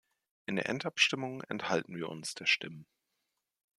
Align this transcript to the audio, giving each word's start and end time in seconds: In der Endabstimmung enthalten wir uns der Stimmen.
In 0.47 0.55
der 0.55 0.67
Endabstimmung 0.67 1.43
enthalten 1.43 1.95
wir 1.95 2.09
uns 2.09 2.33
der 2.33 2.47
Stimmen. 2.47 2.87